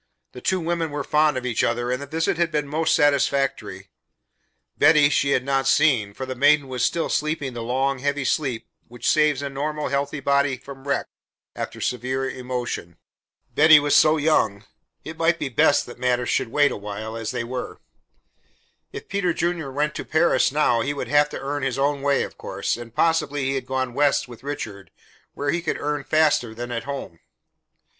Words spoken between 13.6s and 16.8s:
was so young it might be best that matters should wait